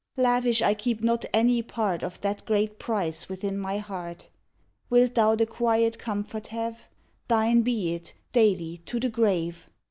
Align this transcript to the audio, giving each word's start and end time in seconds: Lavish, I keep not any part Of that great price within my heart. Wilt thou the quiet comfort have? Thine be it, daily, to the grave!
Lavish, 0.17 0.63
I 0.63 0.73
keep 0.73 1.03
not 1.03 1.25
any 1.31 1.61
part 1.61 2.01
Of 2.01 2.19
that 2.21 2.43
great 2.47 2.79
price 2.79 3.29
within 3.29 3.55
my 3.55 3.77
heart. 3.77 4.29
Wilt 4.89 5.13
thou 5.13 5.35
the 5.35 5.45
quiet 5.45 5.99
comfort 5.99 6.47
have? 6.47 6.87
Thine 7.27 7.61
be 7.61 7.93
it, 7.93 8.15
daily, 8.33 8.77
to 8.87 8.99
the 8.99 9.09
grave! 9.09 9.69